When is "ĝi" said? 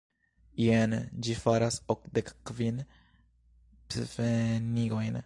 1.27-1.35